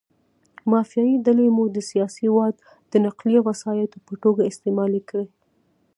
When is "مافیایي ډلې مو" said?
0.71-1.65